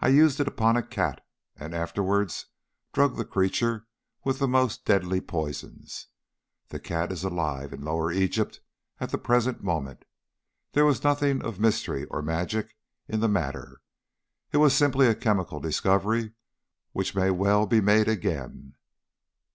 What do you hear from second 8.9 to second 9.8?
at the present